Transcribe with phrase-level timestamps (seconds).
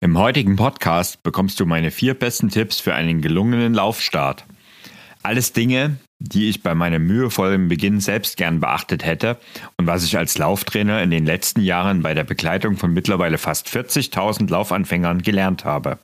[0.00, 4.46] Im heutigen Podcast bekommst du meine vier besten Tipps für einen gelungenen Laufstart.
[5.24, 9.38] Alles Dinge, die ich bei meinem mühevollen Beginn selbst gern beachtet hätte
[9.76, 13.66] und was ich als Lauftrainer in den letzten Jahren bei der Begleitung von mittlerweile fast
[13.66, 15.98] 40.000 Laufanfängern gelernt habe.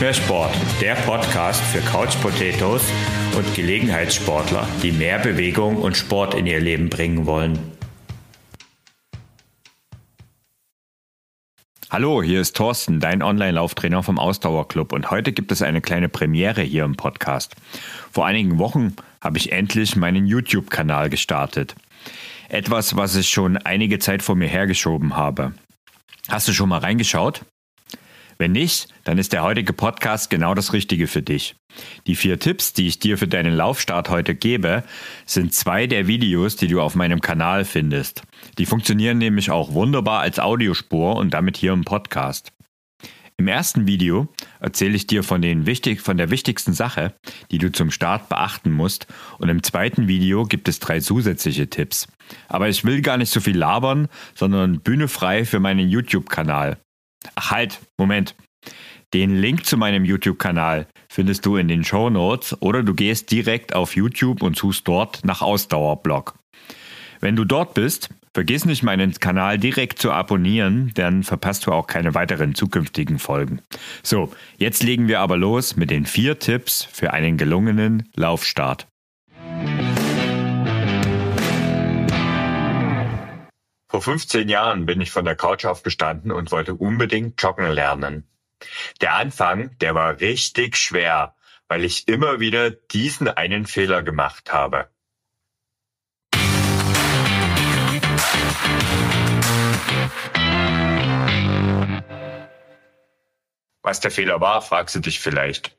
[0.00, 2.82] Mehr Sport, der Podcast für Couch Potatoes
[3.36, 7.58] und Gelegenheitssportler, die mehr Bewegung und Sport in ihr Leben bringen wollen.
[11.90, 16.62] Hallo, hier ist Thorsten, dein Online-Lauftrainer vom Ausdauerclub und heute gibt es eine kleine Premiere
[16.62, 17.54] hier im Podcast.
[18.10, 21.74] Vor einigen Wochen habe ich endlich meinen YouTube-Kanal gestartet.
[22.48, 25.52] Etwas, was ich schon einige Zeit vor mir hergeschoben habe.
[26.28, 27.42] Hast du schon mal reingeschaut?
[28.40, 31.56] Wenn nicht, dann ist der heutige Podcast genau das Richtige für dich.
[32.06, 34.82] Die vier Tipps, die ich dir für deinen Laufstart heute gebe,
[35.26, 38.22] sind zwei der Videos, die du auf meinem Kanal findest.
[38.56, 42.50] Die funktionieren nämlich auch wunderbar als Audiospur und damit hier im Podcast.
[43.36, 47.12] Im ersten Video erzähle ich dir von, den wichtig, von der wichtigsten Sache,
[47.50, 49.06] die du zum Start beachten musst.
[49.36, 52.08] Und im zweiten Video gibt es drei zusätzliche Tipps.
[52.48, 56.78] Aber ich will gar nicht so viel labern, sondern Bühne frei für meinen YouTube-Kanal.
[57.34, 58.34] Ach halt, Moment.
[59.12, 63.74] Den Link zu meinem YouTube-Kanal findest du in den Show Notes oder du gehst direkt
[63.74, 66.34] auf YouTube und suchst dort nach Ausdauerblog.
[67.18, 71.86] Wenn du dort bist, vergiss nicht meinen Kanal direkt zu abonnieren, dann verpasst du auch
[71.86, 73.60] keine weiteren zukünftigen Folgen.
[74.02, 78.86] So, jetzt legen wir aber los mit den vier Tipps für einen gelungenen Laufstart.
[83.90, 88.24] Vor 15 Jahren bin ich von der Couch aufgestanden und wollte unbedingt joggen lernen.
[89.00, 91.34] Der Anfang, der war richtig schwer,
[91.66, 94.88] weil ich immer wieder diesen einen Fehler gemacht habe.
[103.82, 105.76] Was der Fehler war, fragst du dich vielleicht.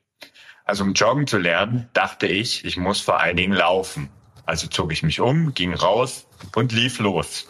[0.65, 4.09] Also um joggen zu lernen, dachte ich, ich muss vor allen Dingen laufen.
[4.45, 7.47] Also zog ich mich um, ging raus und lief los.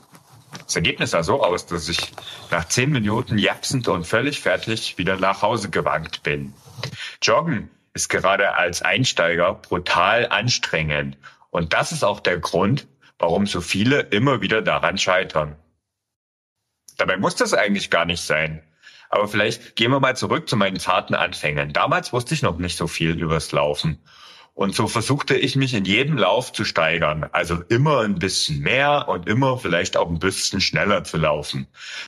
[0.51, 2.11] Das Ergebnis sah so aus, dass ich
[2.49, 6.53] nach zehn Minuten japsend und völlig fertig wieder nach Hause gewankt bin.
[7.21, 11.17] Joggen ist gerade als Einsteiger brutal anstrengend.
[11.49, 12.87] Und das ist auch der Grund,
[13.19, 15.55] warum so viele immer wieder daran scheitern.
[16.97, 18.63] Dabei muss das eigentlich gar nicht sein.
[19.09, 21.73] Aber vielleicht gehen wir mal zurück zu meinen zarten Anfängen.
[21.73, 23.99] Damals wusste ich noch nicht so viel übers Laufen.
[24.53, 27.29] Und so versuchte ich mich in jedem Lauf zu steigern.
[27.31, 31.67] Also immer ein bisschen mehr und immer vielleicht auch ein bisschen schneller zu laufen.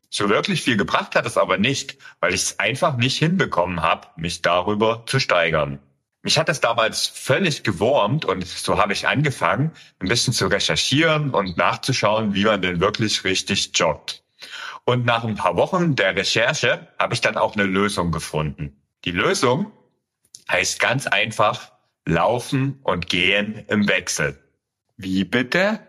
[0.10, 4.08] So wirklich viel gebracht hat es aber nicht, weil ich es einfach nicht hinbekommen habe,
[4.18, 5.80] mich darüber zu steigern.
[6.22, 11.32] Mich hat es damals völlig gewurmt und so habe ich angefangen, ein bisschen zu recherchieren
[11.32, 14.24] und nachzuschauen, wie man denn wirklich richtig joggt.
[14.86, 18.82] Und nach ein paar Wochen der Recherche habe ich dann auch eine Lösung gefunden.
[19.04, 19.72] Die Lösung
[20.50, 21.73] heißt ganz einfach
[22.06, 24.38] Laufen und Gehen im Wechsel.
[24.98, 25.80] Wie bitte?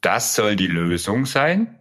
[0.00, 1.78] Das soll die Lösung sein?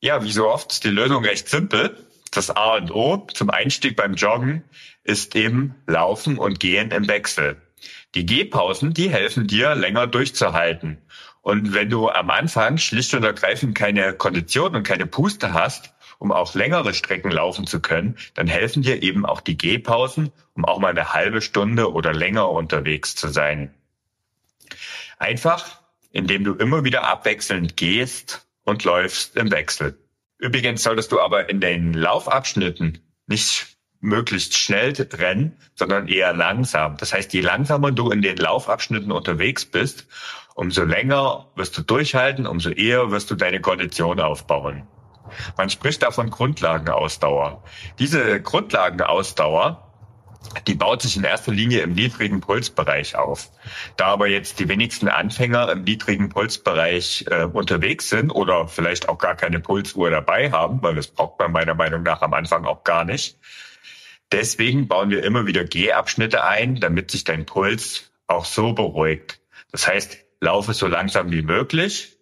[0.00, 1.96] Ja, wie so oft ist die Lösung recht simpel.
[2.30, 4.62] Das A und O zum Einstieg beim Joggen
[5.04, 7.56] ist eben Laufen und Gehen im Wechsel.
[8.14, 10.98] Die Gehpausen, die helfen dir länger durchzuhalten.
[11.42, 16.32] Und wenn du am Anfang schlicht und ergreifend keine Kondition und keine Puste hast, um
[16.32, 20.78] auch längere Strecken laufen zu können, dann helfen dir eben auch die Gehpausen, um auch
[20.78, 23.74] mal eine halbe Stunde oder länger unterwegs zu sein.
[25.18, 25.80] Einfach,
[26.12, 29.98] indem du immer wieder abwechselnd gehst und läufst im Wechsel.
[30.36, 36.98] Übrigens solltest du aber in den Laufabschnitten nicht möglichst schnell rennen, sondern eher langsam.
[36.98, 40.06] Das heißt, je langsamer du in den Laufabschnitten unterwegs bist,
[40.54, 44.86] umso länger wirst du durchhalten, umso eher wirst du deine Kondition aufbauen.
[45.56, 47.62] Man spricht da von Grundlagenausdauer.
[47.98, 49.90] Diese Grundlagenausdauer,
[50.66, 53.50] die baut sich in erster Linie im niedrigen Pulsbereich auf.
[53.96, 59.18] Da aber jetzt die wenigsten Anfänger im niedrigen Pulsbereich äh, unterwegs sind oder vielleicht auch
[59.18, 62.84] gar keine Pulsuhr dabei haben, weil das braucht man meiner Meinung nach am Anfang auch
[62.84, 63.38] gar nicht.
[64.32, 69.40] Deswegen bauen wir immer wieder Gehabschnitte ein, damit sich dein Puls auch so beruhigt.
[69.72, 72.16] Das heißt, laufe so langsam wie möglich,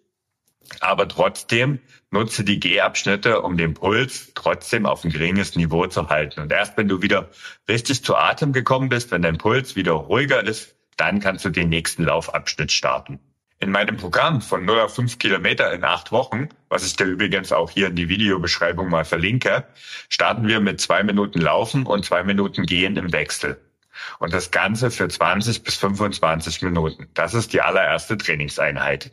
[0.79, 1.79] aber trotzdem
[2.11, 6.41] nutze die Gehabschnitte, um den Puls trotzdem auf ein geringes Niveau zu halten.
[6.41, 7.29] Und erst wenn du wieder
[7.67, 11.69] richtig zu Atem gekommen bist, wenn dein Puls wieder ruhiger ist, dann kannst du den
[11.69, 13.19] nächsten Laufabschnitt starten.
[13.61, 17.51] In meinem Programm von 0 auf 5 Kilometer in acht Wochen, was ich dir übrigens
[17.51, 19.65] auch hier in die Videobeschreibung mal verlinke,
[20.07, 23.59] starten wir mit zwei Minuten Laufen und zwei Minuten Gehen im Wechsel.
[24.19, 27.09] Und das Ganze für 20 bis 25 Minuten.
[27.13, 29.11] Das ist die allererste Trainingseinheit.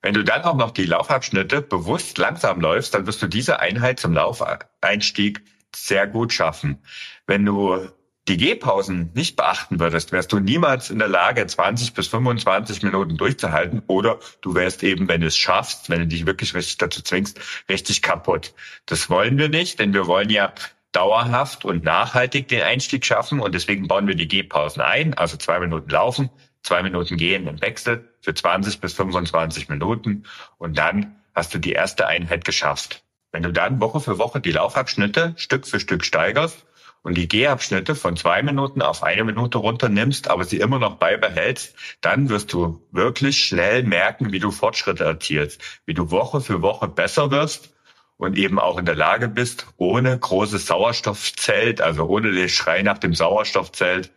[0.00, 3.98] Wenn du dann auch noch die Laufabschnitte bewusst langsam läufst, dann wirst du diese Einheit
[3.98, 5.42] zum Laufeinstieg
[5.74, 6.82] sehr gut schaffen.
[7.26, 7.88] Wenn du
[8.28, 13.16] die Gehpausen nicht beachten würdest, wärst du niemals in der Lage, 20 bis 25 Minuten
[13.16, 13.82] durchzuhalten.
[13.86, 17.40] Oder du wärst eben, wenn du es schaffst, wenn du dich wirklich richtig dazu zwingst,
[17.68, 18.54] richtig kaputt.
[18.86, 20.52] Das wollen wir nicht, denn wir wollen ja
[20.92, 23.40] dauerhaft und nachhaltig den Einstieg schaffen.
[23.40, 26.30] Und deswegen bauen wir die Gehpausen ein, also zwei Minuten laufen,
[26.62, 30.24] zwei Minuten gehen im Wechsel für 20 bis 25 Minuten.
[30.58, 33.02] Und dann hast du die erste Einheit geschafft.
[33.32, 36.66] Wenn du dann Woche für Woche die Laufabschnitte Stück für Stück steigerst
[37.02, 41.74] und die Gehabschnitte von zwei Minuten auf eine Minute runternimmst, aber sie immer noch beibehältst,
[42.02, 46.86] dann wirst du wirklich schnell merken, wie du Fortschritte erzielst, wie du Woche für Woche
[46.86, 47.70] besser wirst
[48.18, 52.98] und eben auch in der Lage bist, ohne großes Sauerstoffzelt, also ohne den Schrei nach
[52.98, 54.12] dem Sauerstoffzelt,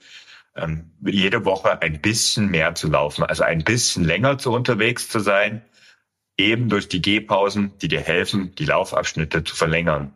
[0.56, 5.20] ähm, jede Woche ein bisschen mehr zu laufen, also ein bisschen länger zu unterwegs zu
[5.20, 5.62] sein,
[6.38, 10.14] eben durch die Gehpausen, die dir helfen, die Laufabschnitte zu verlängern.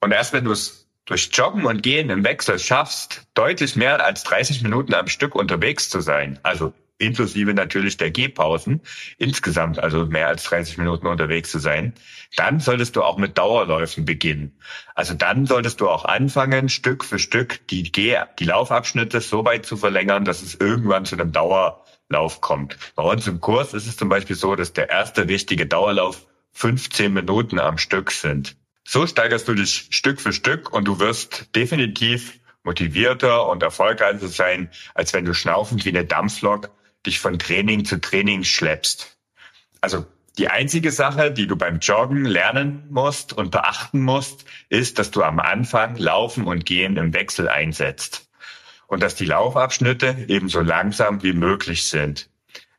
[0.00, 4.24] Und erst wenn du es durch Joggen und Gehen im Wechsel schaffst, deutlich mehr als
[4.24, 8.80] 30 Minuten am Stück unterwegs zu sein, also inklusive natürlich der Gehpausen,
[9.18, 11.94] insgesamt also mehr als 30 Minuten unterwegs zu sein,
[12.36, 14.58] dann solltest du auch mit Dauerläufen beginnen.
[14.94, 19.66] Also dann solltest du auch anfangen, Stück für Stück die, Geh die Laufabschnitte so weit
[19.66, 22.76] zu verlängern, dass es irgendwann zu einem Dauerlauf kommt.
[22.94, 27.12] Bei uns im Kurs ist es zum Beispiel so, dass der erste richtige Dauerlauf 15
[27.12, 28.56] Minuten am Stück sind.
[28.84, 34.70] So steigerst du dich Stück für Stück und du wirst definitiv motivierter und erfolgreicher sein,
[34.94, 36.70] als wenn du schnaufend wie eine Dampflok
[37.06, 39.16] dich von Training zu Training schleppst.
[39.80, 40.06] Also
[40.38, 45.22] die einzige Sache, die du beim Joggen lernen musst und beachten musst, ist, dass du
[45.22, 48.28] am Anfang Laufen und Gehen im Wechsel einsetzt
[48.86, 52.28] und dass die Laufabschnitte ebenso langsam wie möglich sind.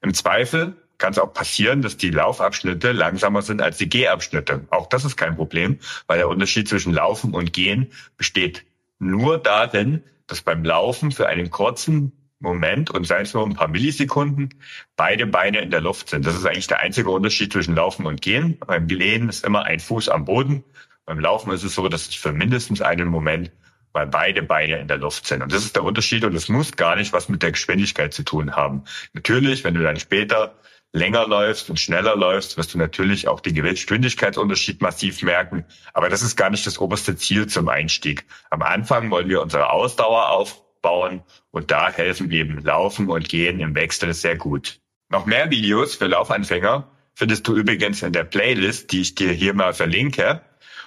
[0.01, 4.67] Im Zweifel kann es auch passieren, dass die Laufabschnitte langsamer sind als die Gehabschnitte.
[4.69, 8.65] Auch das ist kein Problem, weil der Unterschied zwischen Laufen und Gehen besteht
[8.99, 13.67] nur darin, dass beim Laufen für einen kurzen Moment und sei es nur ein paar
[13.67, 14.49] Millisekunden
[14.95, 16.25] beide Beine in der Luft sind.
[16.25, 18.57] Das ist eigentlich der einzige Unterschied zwischen Laufen und Gehen.
[18.59, 20.63] Beim Gehen ist immer ein Fuß am Boden.
[21.05, 23.51] Beim Laufen ist es so, dass es für mindestens einen Moment
[23.97, 25.41] weil beide Beine in der Luft sind.
[25.41, 28.21] Und das ist der Unterschied und es muss gar nicht was mit der Geschwindigkeit zu
[28.23, 28.83] tun haben.
[29.13, 30.53] Natürlich, wenn du dann später
[30.93, 35.65] länger läufst und schneller läufst, wirst du natürlich auch den Geschwindigkeitsunterschied massiv merken.
[35.93, 38.25] Aber das ist gar nicht das oberste Ziel zum Einstieg.
[38.51, 40.29] Am Anfang wollen wir unsere Ausdauer
[40.87, 44.79] aufbauen und da helfen eben Laufen und Gehen im Wechsel sehr gut.
[45.09, 49.53] Noch mehr Videos für Laufanfänger findest du übrigens in der Playlist, die ich dir hier
[49.53, 50.41] mal verlinke.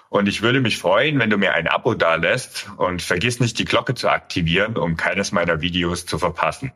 [0.08, 3.64] Und ich würde mich freuen, wenn du mir ein Abo dalässt und vergiss nicht die
[3.64, 6.72] Glocke zu aktivieren, um keines meiner Videos zu verpassen.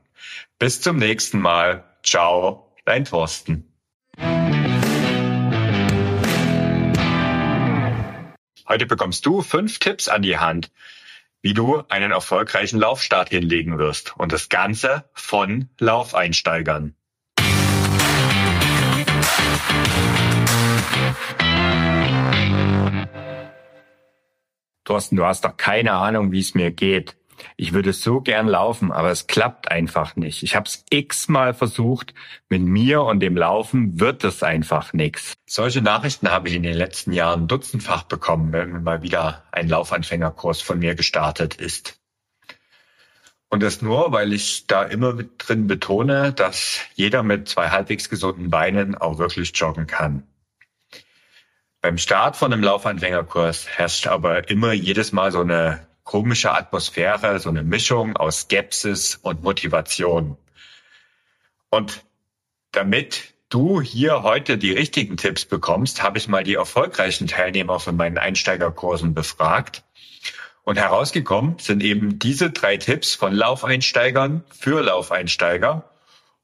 [0.59, 1.85] Bis zum nächsten Mal.
[2.03, 3.73] Ciao Dein Thorsten.
[8.69, 10.71] Heute bekommst du fünf Tipps an die Hand,
[11.45, 14.17] wie du einen erfolgreichen Laufstart hinlegen wirst.
[14.17, 16.97] Und das Ganze von Laufeinsteigern.
[24.85, 27.15] Thorsten, du hast doch keine Ahnung, wie es mir geht.
[27.57, 30.43] Ich würde so gern laufen, aber es klappt einfach nicht.
[30.43, 32.15] Ich habe es x-mal versucht.
[32.49, 35.35] Mit mir und dem Laufen wird es einfach nichts.
[35.47, 40.61] Solche Nachrichten habe ich in den letzten Jahren dutzendfach bekommen, wenn mal wieder ein Laufanfängerkurs
[40.61, 42.01] von mir gestartet ist.
[43.49, 48.09] Und das nur, weil ich da immer mit drin betone, dass jeder mit zwei halbwegs
[48.09, 50.25] gesunden Beinen auch wirklich joggen kann.
[51.81, 57.49] Beim Start von einem Laufanfängerkurs herrscht aber immer jedes Mal so eine komische Atmosphäre, so
[57.49, 60.37] eine Mischung aus Skepsis und Motivation.
[61.71, 62.05] Und
[62.71, 67.97] damit du hier heute die richtigen Tipps bekommst, habe ich mal die erfolgreichen Teilnehmer von
[67.97, 69.83] meinen Einsteigerkursen befragt.
[70.65, 75.91] Und herausgekommen sind eben diese drei Tipps von Laufeinsteigern für Laufeinsteiger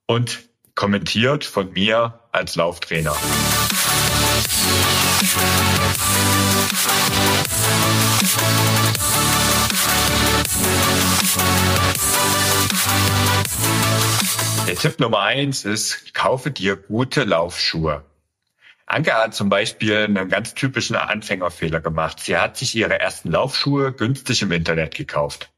[0.07, 0.41] und
[0.75, 3.17] kommentiert von mir als Lauftrainer.
[14.67, 18.05] Der Tipp Nummer eins ist, kaufe dir gute Laufschuhe.
[18.87, 22.21] Anke hat zum Beispiel einen ganz typischen Anfängerfehler gemacht.
[22.21, 25.51] Sie hat sich ihre ersten Laufschuhe günstig im Internet gekauft.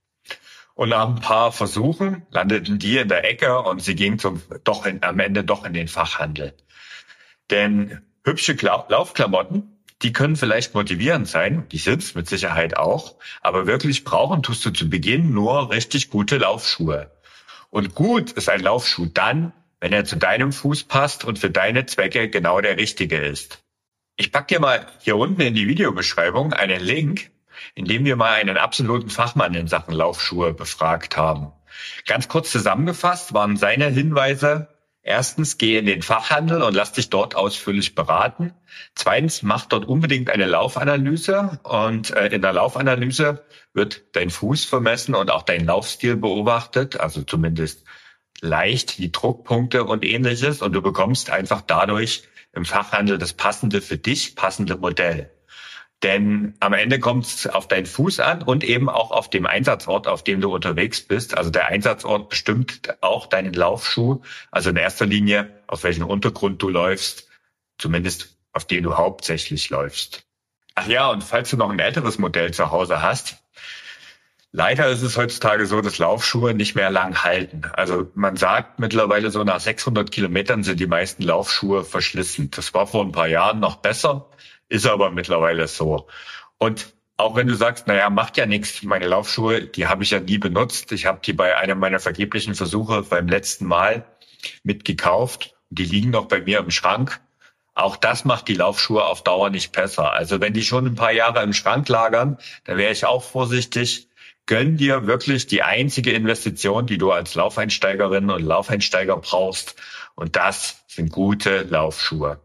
[0.74, 4.84] Und nach ein paar Versuchen landeten die in der Ecke und sie ging zum, doch
[4.86, 6.54] in, am Ende doch in den Fachhandel.
[7.50, 9.71] Denn hübsche Laufklamotten,
[10.02, 14.70] Die können vielleicht motivierend sein, die sind's mit Sicherheit auch, aber wirklich brauchen tust du
[14.70, 17.10] zu Beginn nur richtig gute Laufschuhe.
[17.70, 21.86] Und gut ist ein Laufschuh dann, wenn er zu deinem Fuß passt und für deine
[21.86, 23.60] Zwecke genau der richtige ist.
[24.16, 27.30] Ich packe dir mal hier unten in die Videobeschreibung einen Link,
[27.74, 31.52] in dem wir mal einen absoluten Fachmann in Sachen Laufschuhe befragt haben.
[32.06, 34.68] Ganz kurz zusammengefasst waren seine Hinweise,
[35.04, 38.54] Erstens, geh in den Fachhandel und lass dich dort ausführlich beraten.
[38.94, 43.44] Zweitens, mach dort unbedingt eine Laufanalyse und äh, in der Laufanalyse
[43.74, 47.84] wird dein Fuß vermessen und auch dein Laufstil beobachtet, also zumindest
[48.40, 53.98] leicht die Druckpunkte und ähnliches und du bekommst einfach dadurch im Fachhandel das passende für
[53.98, 55.30] dich passende Modell.
[56.02, 60.08] Denn am Ende kommt es auf deinen Fuß an und eben auch auf dem Einsatzort,
[60.08, 61.36] auf dem du unterwegs bist.
[61.36, 64.20] Also der Einsatzort bestimmt auch deinen Laufschuh.
[64.50, 67.28] Also in erster Linie, auf welchen Untergrund du läufst,
[67.78, 70.24] zumindest auf dem du hauptsächlich läufst.
[70.74, 73.36] Ach ja, und falls du noch ein älteres Modell zu Hause hast,
[74.50, 77.62] leider ist es heutzutage so, dass Laufschuhe nicht mehr lang halten.
[77.74, 82.50] Also man sagt mittlerweile so nach 600 Kilometern sind die meisten Laufschuhe verschlissen.
[82.50, 84.30] Das war vor ein paar Jahren noch besser.
[84.72, 86.06] Ist aber mittlerweile so.
[86.56, 90.18] Und auch wenn du sagst, naja, macht ja nichts, meine Laufschuhe, die habe ich ja
[90.18, 90.92] nie benutzt.
[90.92, 94.06] Ich habe die bei einem meiner vergeblichen Versuche beim letzten Mal
[94.62, 95.54] mitgekauft.
[95.68, 97.20] Die liegen noch bei mir im Schrank.
[97.74, 100.10] Auch das macht die Laufschuhe auf Dauer nicht besser.
[100.10, 104.08] Also wenn die schon ein paar Jahre im Schrank lagern, dann wäre ich auch vorsichtig.
[104.46, 109.74] Gönn dir wirklich die einzige Investition, die du als Laufeinsteigerin und Laufeinsteiger brauchst.
[110.14, 112.40] Und das sind gute Laufschuhe.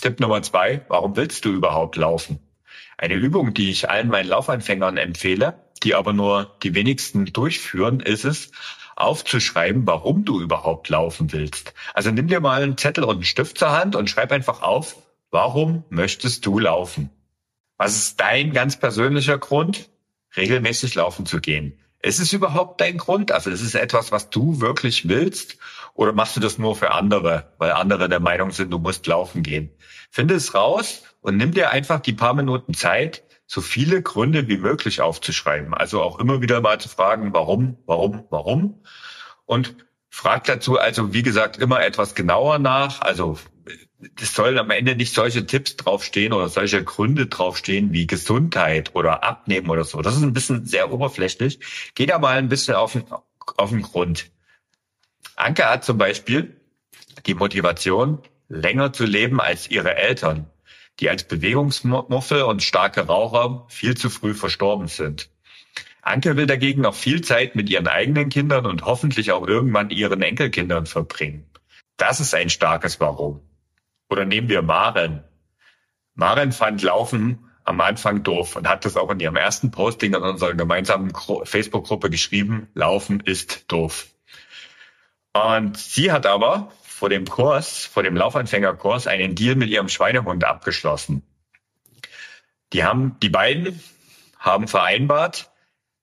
[0.00, 2.38] Tipp Nummer zwei, warum willst du überhaupt laufen?
[2.96, 8.24] Eine Übung, die ich allen meinen Laufanfängern empfehle, die aber nur die wenigsten durchführen, ist
[8.24, 8.50] es,
[8.96, 11.74] aufzuschreiben, warum du überhaupt laufen willst.
[11.94, 14.96] Also nimm dir mal einen Zettel und einen Stift zur Hand und schreib einfach auf,
[15.30, 17.10] warum möchtest du laufen?
[17.80, 19.88] Was ist dein ganz persönlicher Grund,
[20.36, 21.80] regelmäßig laufen zu gehen?
[22.02, 23.32] Ist es überhaupt dein Grund?
[23.32, 25.56] Also ist es etwas, was du wirklich willst?
[25.94, 29.42] Oder machst du das nur für andere, weil andere der Meinung sind, du musst laufen
[29.42, 29.70] gehen?
[30.10, 34.58] Finde es raus und nimm dir einfach die paar Minuten Zeit, so viele Gründe wie
[34.58, 35.72] möglich aufzuschreiben.
[35.72, 38.82] Also auch immer wieder mal zu fragen, warum, warum, warum.
[39.46, 39.74] Und
[40.10, 43.00] frag dazu also, wie gesagt, immer etwas genauer nach.
[43.00, 43.38] Also
[44.20, 49.24] es sollen am Ende nicht solche Tipps draufstehen oder solche Gründe draufstehen wie Gesundheit oder
[49.24, 50.02] Abnehmen oder so.
[50.02, 51.60] Das ist ein bisschen sehr oberflächlich.
[51.94, 52.98] Geh da mal ein bisschen auf,
[53.56, 54.30] auf den Grund.
[55.36, 56.56] Anke hat zum Beispiel
[57.26, 60.50] die Motivation, länger zu leben als ihre Eltern
[61.00, 65.30] die als Bewegungsmuffel und starke Raucher viel zu früh verstorben sind.
[66.02, 70.22] Anke will dagegen noch viel Zeit mit ihren eigenen Kindern und hoffentlich auch irgendwann ihren
[70.22, 71.46] Enkelkindern verbringen.
[71.96, 73.40] Das ist ein starkes Warum.
[74.10, 75.24] Oder nehmen wir Maren.
[76.14, 80.22] Maren fand Laufen am Anfang doof und hat das auch in ihrem ersten Posting in
[80.22, 81.12] unserer gemeinsamen
[81.44, 84.08] Facebook-Gruppe geschrieben, Laufen ist doof.
[85.32, 90.44] Und sie hat aber vor dem Kurs, vor dem Laufanfängerkurs, einen Deal mit ihrem Schweinehund
[90.44, 91.22] abgeschlossen.
[92.72, 93.80] Die haben, die beiden
[94.38, 95.49] haben vereinbart,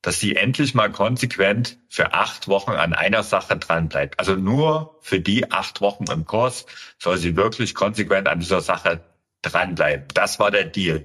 [0.07, 4.17] dass sie endlich mal konsequent für acht Wochen an einer Sache dran bleibt.
[4.21, 6.65] Also nur für die acht Wochen im Kurs
[6.97, 9.01] soll sie wirklich konsequent an dieser Sache
[9.41, 10.05] dranbleiben.
[10.13, 11.03] Das war der Deal.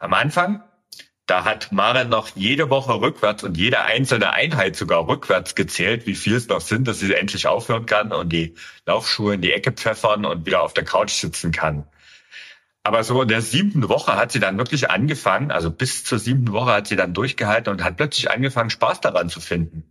[0.00, 0.60] Am Anfang
[1.26, 6.16] da hat Maren noch jede Woche rückwärts und jede einzelne Einheit sogar rückwärts gezählt, wie
[6.16, 9.70] viel es noch sind, dass sie endlich aufhören kann und die Laufschuhe in die Ecke
[9.70, 11.86] pfeffern und wieder auf der Couch sitzen kann.
[12.82, 16.52] Aber so in der siebten Woche hat sie dann wirklich angefangen, also bis zur siebten
[16.52, 19.84] Woche hat sie dann durchgehalten und hat plötzlich angefangen, Spaß daran zu finden.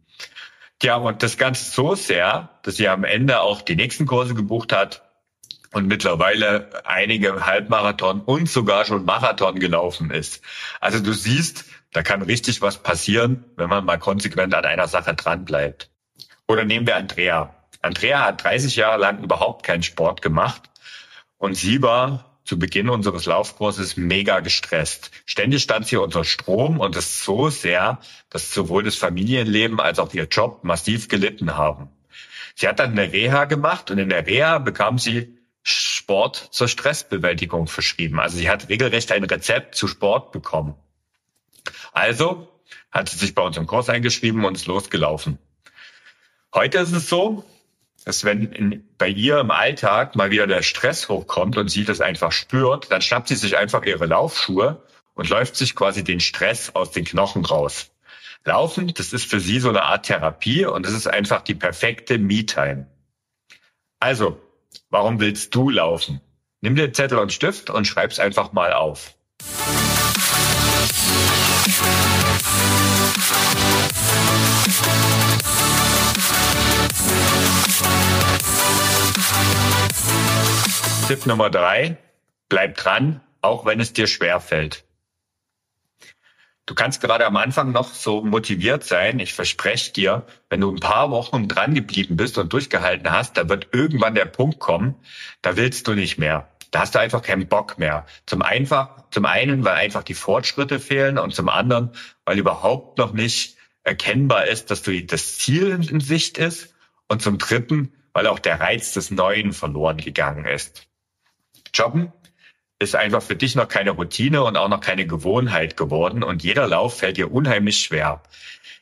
[0.81, 4.73] Ja, und das Ganze so sehr, dass sie am Ende auch die nächsten Kurse gebucht
[4.73, 5.03] hat,
[5.71, 10.41] und mittlerweile einige Halbmarathon und sogar schon Marathon gelaufen ist.
[10.79, 15.13] Also du siehst, da kann richtig was passieren, wenn man mal konsequent an einer Sache
[15.13, 15.89] dran bleibt.
[16.47, 17.55] Oder nehmen wir Andrea.
[17.81, 20.63] Andrea hat 30 Jahre lang überhaupt keinen Sport gemacht
[21.37, 25.11] und sie war zu Beginn unseres Laufkurses mega gestresst.
[25.27, 27.99] Ständig stand sie unter Strom und es so sehr,
[28.31, 31.89] dass sowohl das Familienleben als auch ihr Job massiv gelitten haben.
[32.55, 37.67] Sie hat dann eine Reha gemacht und in der Reha bekam sie Sport zur Stressbewältigung
[37.67, 38.19] verschrieben.
[38.19, 40.73] Also sie hat regelrecht ein Rezept zu Sport bekommen.
[41.93, 42.47] Also
[42.89, 45.37] hat sie sich bei uns im Kurs eingeschrieben und ist losgelaufen.
[46.51, 47.45] Heute ist es so,
[48.05, 52.01] dass wenn in, bei ihr im Alltag mal wieder der Stress hochkommt und sie das
[52.01, 56.75] einfach spürt, dann schnappt sie sich einfach ihre Laufschuhe und läuft sich quasi den Stress
[56.75, 57.91] aus den Knochen raus.
[58.45, 62.17] Laufen, das ist für sie so eine Art Therapie und es ist einfach die perfekte
[62.17, 62.87] Me-Time.
[63.99, 64.39] Also,
[64.89, 66.21] warum willst du laufen?
[66.61, 69.15] Nimm dir Zettel und Stift und schreib's einfach mal auf.
[81.07, 81.97] Tipp Nummer drei,
[82.49, 84.85] bleib dran, auch wenn es dir schwer fällt.
[86.69, 89.19] Du kannst gerade am Anfang noch so motiviert sein.
[89.19, 93.49] Ich verspreche dir, wenn du ein paar Wochen dran geblieben bist und durchgehalten hast, da
[93.49, 94.93] wird irgendwann der Punkt kommen,
[95.41, 96.47] da willst du nicht mehr.
[96.69, 98.05] Da hast du einfach keinen Bock mehr.
[98.27, 101.89] Zum einfach, zum einen, weil einfach die Fortschritte fehlen und zum anderen,
[102.23, 106.75] weil überhaupt noch nicht erkennbar ist, dass du das Ziel in Sicht ist
[107.07, 110.87] und zum dritten, weil auch der Reiz des Neuen verloren gegangen ist.
[111.73, 112.11] Jobben
[112.79, 116.67] ist einfach für dich noch keine Routine und auch noch keine Gewohnheit geworden und jeder
[116.67, 118.23] Lauf fällt dir unheimlich schwer.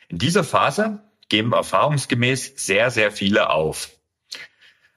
[0.08, 3.90] In dieser Phase geben erfahrungsgemäß sehr, sehr viele auf.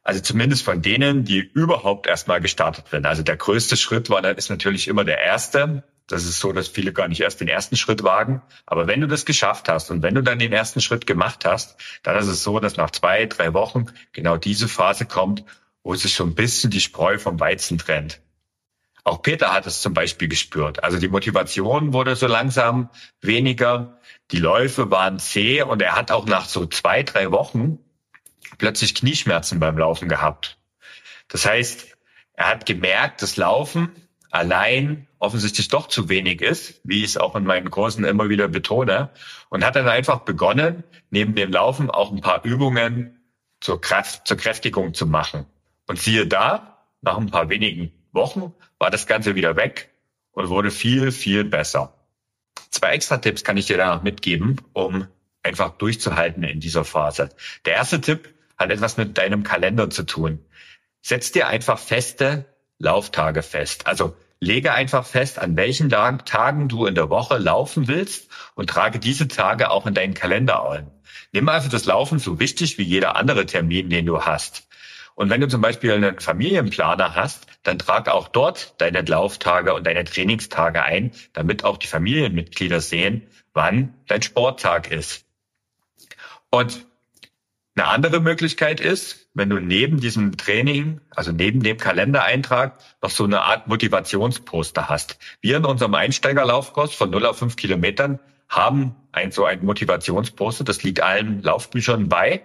[0.03, 3.07] Also zumindest von denen, die überhaupt erstmal gestartet sind.
[3.07, 5.83] Also der größte Schritt war, ist natürlich immer der erste.
[6.11, 8.43] Das ist so, dass viele gar nicht erst den ersten Schritt wagen.
[8.67, 11.77] Aber wenn du das geschafft hast und wenn du dann den ersten Schritt gemacht hast,
[12.03, 15.45] dann ist es so, dass nach zwei, drei Wochen genau diese Phase kommt,
[15.85, 18.21] wo sich so ein bisschen die Spreu vom Weizen trennt.
[19.05, 20.83] Auch Peter hat es zum Beispiel gespürt.
[20.83, 22.91] Also die Motivation wurde so langsam
[23.21, 24.01] weniger.
[24.33, 27.79] Die Läufe waren zäh und er hat auch nach so zwei, drei Wochen
[28.59, 30.59] plötzlich Knieschmerzen beim Laufen gehabt.
[31.29, 31.97] Das heißt,
[32.35, 33.91] er hat gemerkt, dass Laufen
[34.31, 38.49] allein offensichtlich doch zu wenig ist, wie ich es auch in meinen Kursen immer wieder
[38.49, 39.11] betone,
[39.49, 43.21] und hat dann einfach begonnen, neben dem Laufen auch ein paar Übungen
[43.61, 45.47] zur Kraft, zur Kräftigung zu machen.
[45.87, 49.91] Und siehe da, nach ein paar wenigen Wochen war das Ganze wieder weg
[50.33, 51.95] und wurde viel, viel besser.
[52.71, 55.07] Zwei extra Tipps kann ich dir da mitgeben, um
[55.43, 57.31] einfach durchzuhalten in dieser Phase.
[57.65, 60.45] Der erste Tipp hat etwas mit deinem Kalender zu tun.
[61.03, 62.45] Setz dir einfach feste
[62.81, 63.87] Lauftage fest.
[63.87, 68.99] Also lege einfach fest, an welchen Tagen du in der Woche laufen willst und trage
[68.99, 70.91] diese Tage auch in deinen Kalender ein.
[71.33, 74.67] Nimm also das Laufen so wichtig wie jeder andere Termin, den du hast.
[75.15, 79.87] Und wenn du zum Beispiel einen Familienplaner hast, dann trag auch dort deine Lauftage und
[79.87, 85.27] deine Trainingstage ein, damit auch die Familienmitglieder sehen, wann dein Sporttag ist.
[86.51, 86.87] Und
[87.81, 93.25] eine andere Möglichkeit ist, wenn du neben diesem Training, also neben dem Kalendereintrag, noch so
[93.25, 95.19] eine Art Motivationsposter hast.
[95.41, 100.65] Wir in unserem Einsteigerlaufkurs von 0 auf 5 Kilometern haben ein, so ein Motivationsposter.
[100.65, 102.45] Das liegt allen Laufbüchern bei.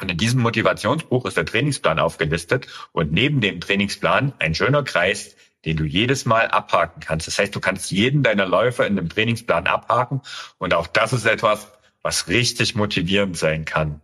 [0.00, 5.36] Und in diesem Motivationsbuch ist der Trainingsplan aufgelistet und neben dem Trainingsplan ein schöner Kreis,
[5.64, 7.26] den du jedes Mal abhaken kannst.
[7.26, 10.20] Das heißt, du kannst jeden deiner Läufer in dem Trainingsplan abhaken
[10.58, 14.00] und auch das ist etwas, was richtig motivierend sein kann.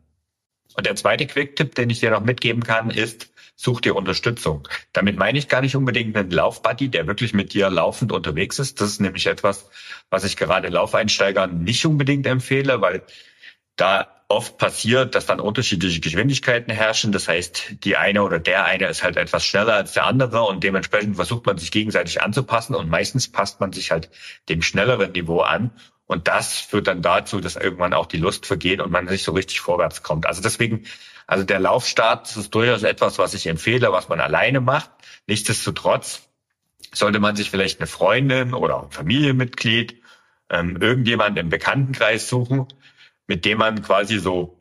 [0.74, 4.66] Und der zweite Quick-Tipp, den ich dir noch mitgeben kann, ist, such dir Unterstützung.
[4.92, 8.80] Damit meine ich gar nicht unbedingt einen Laufbuddy, der wirklich mit dir laufend unterwegs ist.
[8.80, 9.68] Das ist nämlich etwas,
[10.08, 13.02] was ich gerade Laufeinsteigern nicht unbedingt empfehle, weil
[13.76, 17.12] da oft passiert, dass dann unterschiedliche Geschwindigkeiten herrschen.
[17.12, 20.62] Das heißt, die eine oder der eine ist halt etwas schneller als der andere und
[20.62, 24.08] dementsprechend versucht man sich gegenseitig anzupassen und meistens passt man sich halt
[24.48, 25.72] dem schnelleren Niveau an.
[26.10, 29.30] Und das führt dann dazu, dass irgendwann auch die Lust vergeht und man nicht so
[29.30, 30.26] richtig vorwärts kommt.
[30.26, 30.84] Also deswegen,
[31.28, 34.90] also der Laufstart ist durchaus etwas, was ich empfehle, was man alleine macht.
[35.28, 36.28] Nichtsdestotrotz
[36.92, 40.02] sollte man sich vielleicht eine Freundin oder ein Familienmitglied,
[40.50, 42.66] ähm, irgendjemand im Bekanntenkreis suchen,
[43.28, 44.58] mit dem man quasi so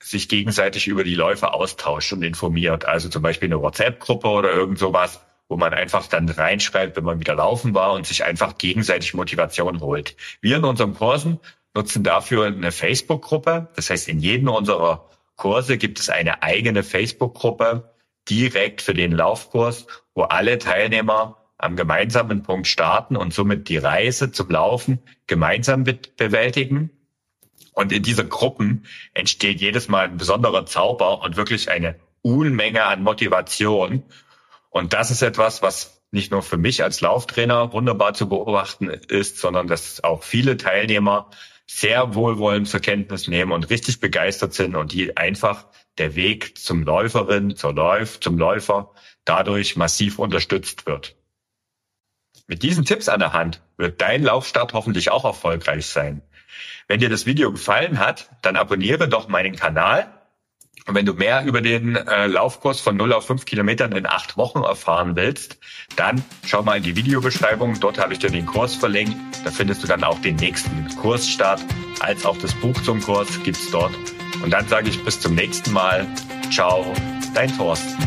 [0.00, 2.84] sich gegenseitig über die Läufe austauscht und informiert.
[2.84, 7.20] Also zum Beispiel eine WhatsApp-Gruppe oder irgend sowas, wo man einfach dann reinschreibt, wenn man
[7.20, 10.16] wieder laufen war und sich einfach gegenseitig Motivation holt.
[10.40, 11.40] Wir in unseren Kursen
[11.74, 13.68] nutzen dafür eine Facebook-Gruppe.
[13.76, 17.92] Das heißt, in jedem unserer Kurse gibt es eine eigene Facebook-Gruppe
[18.28, 24.32] direkt für den Laufkurs, wo alle Teilnehmer am gemeinsamen Punkt starten und somit die Reise
[24.32, 26.90] zum Laufen gemeinsam bewältigen.
[27.72, 33.02] Und in diese Gruppen entsteht jedes Mal ein besonderer Zauber und wirklich eine Unmenge an
[33.02, 34.04] Motivation.
[34.74, 39.38] Und das ist etwas, was nicht nur für mich als Lauftrainer wunderbar zu beobachten ist,
[39.38, 41.30] sondern dass auch viele Teilnehmer
[41.64, 46.82] sehr wohlwollend zur Kenntnis nehmen und richtig begeistert sind und die einfach der Weg zum
[46.82, 48.90] Läuferin, zur Läuf, zum Läufer
[49.24, 51.14] dadurch massiv unterstützt wird.
[52.48, 56.20] Mit diesen Tipps an der Hand wird dein Laufstart hoffentlich auch erfolgreich sein.
[56.88, 60.23] Wenn dir das Video gefallen hat, dann abonniere doch meinen Kanal
[60.86, 64.36] Und wenn du mehr über den äh, Laufkurs von 0 auf 5 Kilometern in acht
[64.36, 65.58] Wochen erfahren willst,
[65.96, 67.80] dann schau mal in die Videobeschreibung.
[67.80, 69.16] Dort habe ich dir den Kurs verlinkt.
[69.44, 71.64] Da findest du dann auch den nächsten Kursstart,
[72.00, 73.94] als auch das Buch zum Kurs gibt's dort.
[74.42, 76.06] Und dann sage ich bis zum nächsten Mal.
[76.50, 76.84] Ciao,
[77.34, 78.03] dein Thorsten.